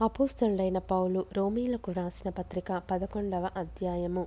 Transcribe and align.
అపోస్తలుడైన 0.00 0.78
పౌలు 0.78 1.26
రోమీలకు 1.32 1.92
రాసిన 1.92 2.30
పత్రిక 2.30 2.82
పదకొండవ 2.90 3.48
అధ్యాయము. 3.56 4.26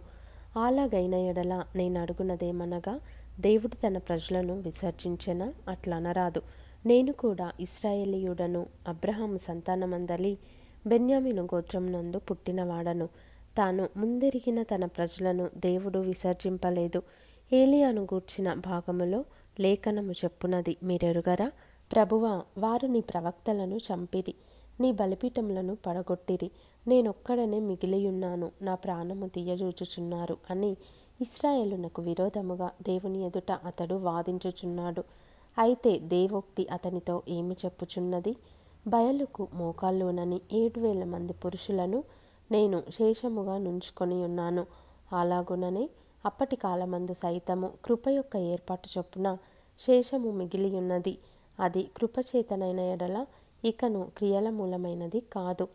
అలాగైన 0.64 1.14
ఎడల 1.14 1.64
నేను 1.76 2.02
అడుగునదేమనగా 2.02 3.00
దేవుడు 3.40 3.88
తన 3.88 3.98
ప్రజలను 3.98 4.54
విసర్జించెనా? 4.60 5.54
అట్లనరాదు 5.68 6.42
నేను 6.86 7.14
కూడా 7.14 7.52
ఇస్రాయేలీయుడను 7.60 8.66
అబ్రహాము 8.88 9.38
సంతానమందలి 9.38 10.38
బెన్యామిను 10.88 11.44
గోత్రం 11.44 11.92
నందు 11.92 12.20
పుట్టినవాడను. 12.20 13.10
తాను 13.58 13.90
ముందెరిగిన 13.98 14.64
తన 14.64 14.86
ప్రజలను 14.86 15.50
దేవుడు 15.58 16.00
విసర్జింపలేదు. 16.00 17.02
ఏలియాను 17.54 18.02
గూర్చిన 18.02 18.54
భాగములో 18.54 19.26
లేఖనము 19.60 20.12
చెప్పునది 20.12 20.78
మీరెరుగరా? 20.84 21.52
ప్రభువా 21.92 22.42
వారు 22.58 22.88
నీ 22.88 23.02
ప్రవక్తలను 23.02 23.78
చంపిరి. 23.78 24.36
నీ 24.80 24.92
బలిపీఠములను 24.92 25.78
పడగొట్టిరి. 25.86 26.52
నేనొక్కడనే 26.88 27.60
మిగిలియున్నాను. 27.60 28.52
నా 28.62 28.76
ప్రాణము 28.76 29.28
తీయజూచుచున్నారు 29.28 30.38
అని 30.50 30.78
ఇస్రాయేలునకు 31.22 32.02
విరోధముగా 32.02 32.72
దేవుని 32.82 33.26
ఎదుట 33.26 33.52
అతడు 33.52 33.96
వాదించుచున్నాడు. 33.96 35.04
అయితే 35.58 36.00
దేవోక్తి 36.00 36.68
అతనితో 36.72 37.24
ఏమి 37.30 37.56
చెప్పుచున్నది? 37.66 38.36
బయలుకు 38.88 39.48
మోకాల్లోనని 39.54 40.42
ఏడు 40.54 40.80
వేల 40.80 41.04
మంది 41.04 41.34
పురుషులను 41.34 42.04
నేను 42.52 42.84
శేషముగా 42.90 43.58
నుంచుకొని 43.58 44.24
ఉన్నాను 44.24 44.66
అలాగుననే 45.14 45.90
అప్పటి 46.26 46.56
కాలమందు 46.56 47.14
సైతము 47.14 47.72
కృప 47.86 48.10
యొక్క 48.10 48.38
ఏర్పాటు 48.38 48.90
చొప్పున 48.98 49.38
శేషము 49.80 50.32
మిగిలియున్నది. 50.32 51.18
అది 51.60 51.90
కృపచేతనైన 51.98 52.80
ఎడల 52.80 53.26
ఇకను 53.66 54.12
క్రియల 54.18 54.50
మూలమైనది 54.50 55.20
కాదు. 55.20 55.68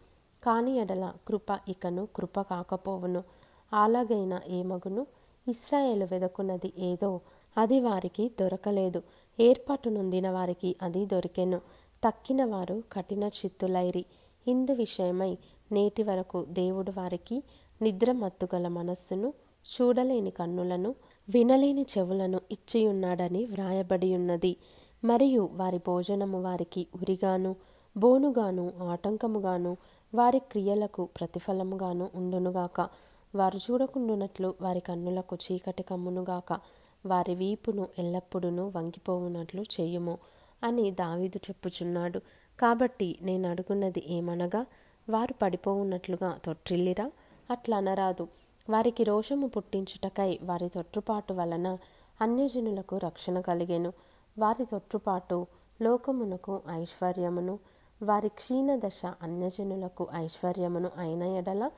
కాని 0.45 0.77
ఎడల 0.77 1.12
కృప 1.28 1.59
ఇకను 1.69 2.09
కృప 2.16 2.41
కాకపోవును. 2.41 3.25
అలాగైన 3.72 4.41
ఏమగును 4.47 5.06
ఇస్రాయేలు 5.48 6.05
వెదకున్నది 6.05 6.72
ఏదో 6.78 7.20
అది 7.56 7.80
వారికి 7.80 8.30
దొరకలేదు. 8.41 9.03
ఏర్పాటు 9.41 9.89
నొందిన 9.89 10.30
వారికి 10.30 10.77
అది 10.83 11.06
దొరికెను. 11.06 11.61
తక్కిన 12.06 12.45
వారు 12.45 12.83
కఠిన 12.92 13.25
చిత్తులైరి. 13.25 14.05
ఇందు 14.48 14.73
విషయమై 14.73 15.39
నేటి 15.73 16.02
వరకు 16.02 16.45
దేవుడు 16.45 16.91
వారికి 16.91 17.42
నిద్ర 17.83 18.12
మత్తుగల 18.12 18.69
మనస్సును 18.69 19.33
చూడలేని 19.75 20.30
కన్నులను 20.30 20.95
వినలేని 21.28 21.86
చెవులను 21.98 22.41
ఇచ్చియున్నాడని 22.50 23.45
వ్రాయబడి 23.45 24.14
ఉన్నది 24.14 24.56
మరియు 25.05 25.48
వారి 25.52 25.78
భోజనము 25.78 26.42
వారికి 26.42 26.86
ఉరిగాను. 26.95 27.56
బోనుగాను 27.98 28.72
ఆటంకముగాను 28.82 29.77
వారి 30.14 30.38
క్రియలకు 30.38 31.04
ప్రతిఫలముగాను 31.04 32.10
ఉండునుగాక. 32.14 32.88
వారు 33.34 33.58
చూడకుండునట్లు 33.58 34.55
వారి 34.60 34.80
కన్నులకు 34.80 35.36
చీకటి 35.36 35.82
కమ్మునుగాక. 35.82 36.60
వారి 37.06 37.34
వీపును 37.34 37.88
ఎల్లప్పుడూ 37.98 38.48
వంగిపోవునట్లు 38.48 39.62
చేయుము 39.62 40.18
అని 40.62 40.90
దావీదు 40.90 41.40
చెప్పుచున్నాడు. 41.50 42.20
కాబట్టి 42.60 43.18
నేను 43.22 43.50
అడుగున్నది 43.50 44.02
ఏమనగా 44.06 44.66
వారు 45.10 45.34
పడిపోవున్నట్లుగా 45.42 46.38
తొట్టిల్లిరా? 46.44 47.10
అట్లా 47.50 47.77
అనరాదు. 47.77 48.28
వారికి 48.70 49.05
రోషము 49.05 49.46
పుట్టించుటకై 49.46 50.38
వారి 50.42 50.68
తొట్టుపాటు 50.68 51.33
వలన 51.33 51.78
అన్యజనులకు 52.20 52.98
రక్షణ 52.98 53.40
కలిగెను. 53.40 53.92
వారి 54.38 54.64
తొట్టుపాటు 54.64 55.46
లోకమునకు 55.83 56.60
ఐశ్వర్యమును 56.70 57.58
వారి 58.02 58.28
క్షీణదశ 58.28 59.02
అన్యజనులకు 59.22 60.06
ఐశ్వర్యమును 60.14 60.91
అయిన 60.96 61.22
ఎడల 61.22 61.70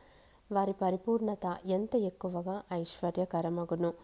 వారి 0.53 0.73
పరిపూర్ణత 0.73 1.57
ఎంత 1.67 1.97
ఎక్కువగా 1.97 2.63
ఐశ్వర్యకరమగును. 2.73 3.95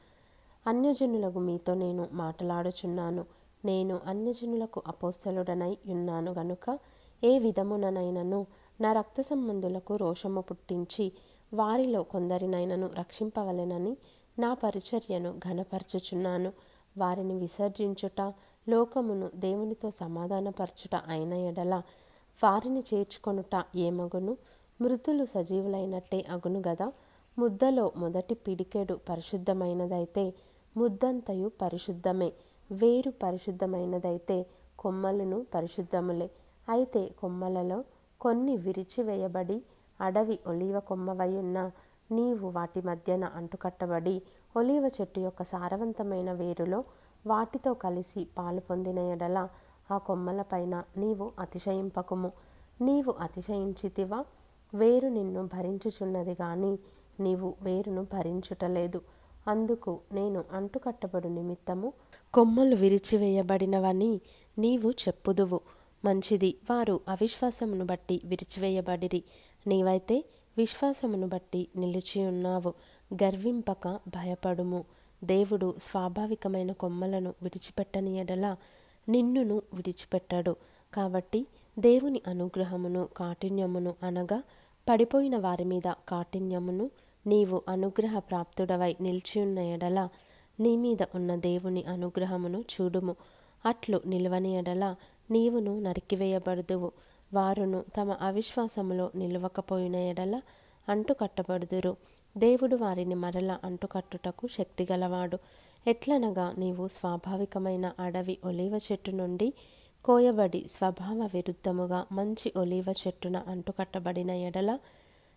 అన్యజనులకు 0.67 1.39
మీతో 1.39 1.74
నేను 1.74 2.08
మాట్లాడుచున్నాను. 2.13 3.24
నేను 3.64 4.01
అన్యజనులకు 4.07 4.83
అపోస్తలుడనై 4.86 5.79
ఉన్నాను 5.86 6.33
గనుక 6.33 6.79
ఏ 7.24 7.39
విధముననైనను 7.39 8.46
నా 8.80 8.92
రక్త 8.92 9.20
సంబంధులకు 9.20 9.96
రోషము 9.96 10.41
పుట్టించి 10.41 11.12
వారిలో 11.55 12.02
కొందరినైనను 12.02 12.91
రక్షింపవలెనని 12.98 13.96
నా 14.39 14.55
పరిచర్యను 14.55 15.39
ఘనపరచుచున్నాను. 15.39 16.52
వారిని 16.98 17.35
విసర్జించుట 17.35 18.33
లోకమును 18.68 19.30
దేవునితో 19.35 19.91
సమాధానపరచుట 19.91 20.95
అయిన 21.08 21.33
ఎడల 21.33 21.83
వారిని 22.42 22.80
చేర్చుకొనుట 22.80 23.64
ఏమగును? 23.77 24.36
మృతులు 24.80 25.24
సజీవులైనట్టే 25.24 26.24
అగును 26.30 26.63
గదా? 26.69 26.92
ముద్దలో 27.39 27.92
మొదటి 27.97 28.35
పిడికెడు 28.35 28.95
పరిశుద్ధమైనదైతే 29.08 30.24
ముద్దంతయు 30.77 31.48
పరిశుద్ధమే. 31.63 32.33
వేరు 32.70 33.11
పరిశుద్ధమైనదైతే 33.23 34.47
కొమ్మలను 34.79 35.47
పరిశుద్ధములే. 35.55 36.30
అయితే 36.69 37.02
కొమ్మలలో 37.20 37.85
కొన్ని 38.20 38.57
విరిచివేయబడి 38.57 39.63
అడవి 40.01 40.39
ఒలీవ 40.47 40.80
కొమ్మవయున్న 40.80 41.58
నీవు 42.11 42.48
వాటి 42.48 42.80
మధ్యన 42.80 43.24
అంటుకట్టబడి 43.24 44.23
ఒలీవ 44.57 44.85
చెట్టు 45.01 45.20
యొక్క 45.20 45.42
సారవంతమైన 45.42 46.33
వేరులో 46.33 46.85
వాటితో 47.27 47.74
కలిసి 47.74 48.27
పాలు 48.39 48.61
పొందిన 48.61 48.98
ఎడల 48.98 49.39
ఆ 49.91 49.98
కొమ్మలపైన 49.98 50.83
నీవు 50.97 51.33
అతిశయింపకుము. 51.39 52.33
నీవు 52.80 53.14
అతిశయించితివా? 53.20 54.24
వేరు 54.74 55.08
నిన్ను 55.08 55.47
భరించుచున్నది 55.47 56.33
గాని 56.33 56.79
నీవు 57.20 57.55
వేరును 57.63 58.07
భరించుటలేదు. 58.13 59.01
అందుకు 59.48 60.01
నేను 60.13 60.45
అంటుకట్టబడు 60.52 61.29
నిమిత్తము 61.29 61.92
కొమ్మలు 62.35 62.74
విరిచివేయబడినవని 62.74 64.20
నీవు 64.58 64.91
చెప్పుదువు. 64.91 65.61
మంచిది 66.05 66.58
వారు 66.70 67.01
అవిశ్వాసమును 67.08 67.85
బట్టి 67.85 68.23
విరిచివేయబడిరి. 68.24 69.24
నీవైతే 69.67 70.24
విశ్వాసమును 70.58 71.29
బట్టి 71.29 71.68
నిలిచి 71.77 72.27
ఉన్నావు. 72.27 72.74
గర్వింపక 73.14 73.89
భయపడుము. 73.89 74.85
దేవుడు 75.24 75.74
స్వాభావికమైన 75.91 76.73
కొమ్మలను 76.73 77.35
విడిచిపెట్టని 77.42 78.18
ఎడల 78.18 78.57
నిన్నును 79.08 79.62
విడిచిపెట్టాడు. 79.74 80.56
కాబట్టి 80.94 81.46
దేవుని 81.78 82.22
అనుగ్రహమును 82.27 83.08
కాఠిన్యమును 83.17 83.94
అనగా 84.02 84.42
పడిపోయిన 84.89 85.36
వారి 85.39 85.64
మీద 85.64 85.92
కాఠిన్యమును 86.08 86.90
నీవు 87.27 87.62
అనుగ్రహ 87.68 88.18
ప్రాప్తుడవై 88.18 88.96
నిలిచియున్న 89.00 89.58
ఎడల 89.58 90.08
నీ 90.61 90.77
మీద 90.77 91.02
ఉన్న 91.14 91.36
దేవుని 91.36 91.84
అనుగ్రహమును 91.84 92.64
చూడుము. 92.74 93.17
అట్లు 93.67 94.00
నిలువని 94.06 94.58
ఎడల 94.58 94.94
నీవును 95.30 95.80
నరికివేయబడుదువు. 95.80 96.92
వారును 97.34 97.84
తమ 98.00 98.12
అవిశ్వాసములో 98.12 99.11
నిలవకపోయిన 99.14 99.96
ఎడల 99.96 100.40
అంటుకట్టబడుదురు. 100.88 101.96
దేవుడు 102.38 102.77
వారిని 102.77 103.14
మరల 103.14 103.58
అంటుకట్టుటకు 103.64 104.48
శక్తిగలవాడు 104.48 105.38
ఎట్లనగా 105.86 106.55
నీవు 106.58 106.89
స్వాభావికమైన 106.89 107.92
అడవి 107.98 108.39
ఒలివ 108.45 108.74
చెట్టు 108.86 109.11
నుండి 109.11 109.52
కోయబడి 110.05 110.61
స్వభావ 110.77 111.29
విరుద్ధముగా 111.35 112.07
మంచి 112.13 112.52
ఒలివ 112.57 112.85
చెట్టున 113.02 113.36
అంటుకట్టబడిన 113.48 114.30
ఎడల 114.30 114.79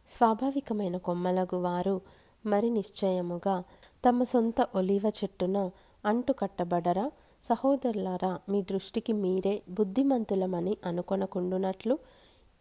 స్వాభావికమైన 0.10 0.98
కొమ్మలగు 0.98 1.58
వారు 1.58 2.02
మరి 2.46 2.70
నిశ్చయముగా 2.70 3.64
తమ 4.06 4.24
సొంత 4.24 4.68
ఒలివ 4.76 5.06
చెట్టున 5.24 5.58
అంటుకట్టబడరా? 6.06 7.06
సహోదరులారా 7.50 8.40
మీ 8.50 8.62
దృష్టికి 8.62 9.14
మీరే 9.14 9.62
బుద్ధిమంతులమని 9.70 10.78
అనుకొనకుండునట్లు 10.86 11.96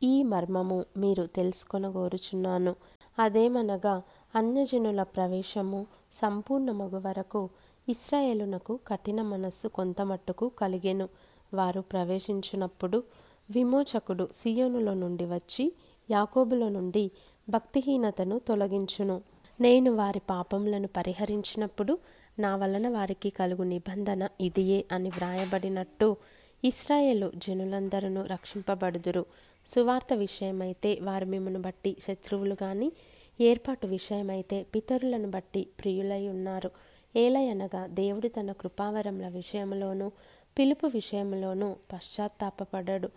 ఈ 0.03 0.22
మర్మము 0.22 0.84
మీరు 0.97 1.26
తెలుసుకొనగోరుచున్నాను. 1.26 2.75
అదేమనగా 3.19 4.02
అన్యజనుల 4.35 5.02
ప్రవేశము 5.02 5.81
సంపూర్ణమగు 6.12 7.00
వరకు 7.06 7.43
ఇస్రాయేలునకు 7.88 8.79
కఠిన 8.87 9.23
మనస్సు 9.23 9.69
కొంతమట్టుకు 9.69 10.49
కలిగెను. 10.49 11.08
వారు 11.55 11.81
ప్రవేశించినప్పుడు 11.81 13.02
విమోచకుడు 13.50 14.29
సియోనులో 14.37 14.94
నుండి 14.94 15.25
వచ్చి 15.25 15.73
యాకోబులో 16.11 16.69
నుండి 16.69 17.11
భక్తిహీనతను 17.49 18.38
తొలగించును. 18.38 19.23
నేను 19.61 19.93
వారి 19.93 20.20
పాపములను 20.31 20.88
పరిహరించినప్పుడు 20.88 21.99
నా 22.38 22.56
వలన 22.56 22.88
వారికి 22.88 23.31
కలుగు 23.31 23.62
నిబంధన 23.62 24.29
ఇదియే 24.40 24.85
అని 24.93 25.08
వ్రాయబడినట్టు 25.08 26.17
ఇస్రాయేలు 26.64 27.32
జనులందరూ 27.37 28.23
రక్షింపబడుదురు. 28.23 29.26
సువార్త 29.67 30.12
విషయమైతే 30.14 30.99
వారు 31.02 31.25
మిమ్మను 31.25 31.61
బట్టి 31.61 31.96
శత్రువులు 32.08 32.55
కానీ 32.55 32.93
ఏర్పాటు 33.40 33.87
విషయమైతే 33.87 34.67
పితరులను 34.75 35.31
బట్టి 35.31 35.67
ప్రియులై 35.81 36.29
ఉన్నారు. 36.29 36.70
ఏలయనగా 37.16 37.87
దేవుడు 37.87 38.28
తన 38.28 38.52
కృపావరముల 38.52 39.28
విషయంలోనూ 39.28 40.10
పిలుపు 40.58 40.87
విషయంలోనూ 40.87 41.76
పశ్చాత్తాపపడడు. 41.93 43.08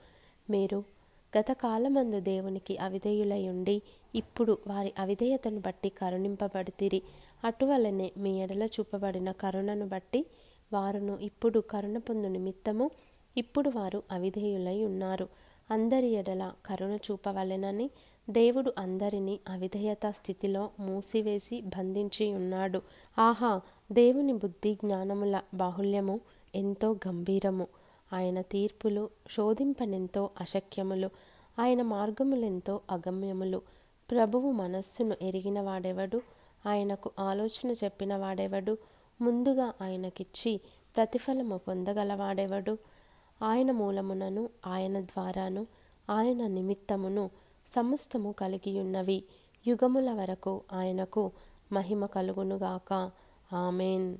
మీరు 0.49 0.83
గత 1.37 1.51
కాలమందు 1.51 2.19
దేవునికి 2.19 2.77
అవిధేయులై 2.77 3.47
ఉండి 3.47 3.81
ఇప్పుడు 4.15 4.57
వారి 4.67 4.93
అవిధేయతను 4.99 5.59
బట్టి 5.59 5.89
కరుణింపబడితిరి. 5.89 7.01
అటువలనే 7.43 8.11
మీ 8.17 8.41
ఎడల 8.43 8.63
చూపబడిన 8.65 9.31
కరుణను 9.31 9.87
బట్టి 9.87 10.25
వారును 10.73 11.17
ఇప్పుడు 11.17 11.59
కరుణ 11.59 11.97
పొందు 11.97 12.27
నిమిత్తము 12.27 12.91
ఇప్పుడు 13.37 13.71
వారు 13.75 14.03
అవిధేయులై 14.11 14.83
ఉన్నారు. 14.83 15.27
అందరి 15.71 16.07
ఎడల 16.07 16.51
కరుణ 16.65 16.97
చూపవలెనని 17.11 17.89
దేవుడు 18.29 18.73
అందరినీ 18.77 19.39
అవిధేయత 19.49 20.09
స్థితిలో 20.09 20.69
మూసివేసి 20.79 21.61
బంధించి 21.61 22.33
ఉన్నాడు 22.33 22.81
ఆహా 23.19 23.61
దేవుని 23.91 24.33
బుద్ధి 24.33 24.73
జ్ఞానముల 24.73 25.41
బాహుల్యము 25.53 26.19
ఎంతో 26.55 26.91
గంభీరము. 27.07 27.67
ఆయన 28.13 28.41
తీర్పులు 28.41 29.09
శోధింపనెంతో 29.31 30.29
అశక్యములు. 30.41 31.09
ఆయన 31.59 31.81
మార్గములెంతో 31.81 32.79
అగమ్యములు. 32.91 33.61
ప్రభువు 34.11 34.51
మనస్సును 34.51 35.15
ఎరిగిన 35.21 35.61
వాడెవడు 35.61 36.21
ఆయనకు 36.65 37.11
ఆలోచన 37.19 37.71
చెప్పిన 37.71 38.15
వాడెవడు 38.15 38.77
ముందుగా 39.21 39.73
ఆయనకిచ్చి 39.81 40.61
ప్రతిఫలము 40.95 41.57
పొందగలవాడెవడు? 41.57 42.77
ఆయన 43.43 43.71
మూలమునను 43.71 44.49
ఆయన 44.67 45.01
ద్వారాను 45.01 45.67
ఆయన 46.09 46.47
నిమిత్తమును 46.47 47.29
సమస్తము 47.75 48.31
కలిగియున్నవి 48.31 49.23
యుగముల 49.67 50.13
వరకు 50.13 50.61
ఆయనకు 50.73 51.31
మహిమ 51.71 52.05
కలుగునుగాక. 52.05 53.11
ఆమెన్. 53.53 54.17